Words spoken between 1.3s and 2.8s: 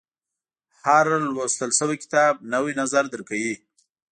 لوستل شوی کتاب، نوی